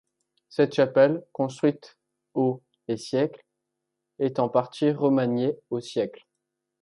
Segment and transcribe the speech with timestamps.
[0.49, 1.99] Cette chapelle, construite
[2.33, 3.45] aux et siècles,
[4.17, 6.25] est en partie remaniée au siècle.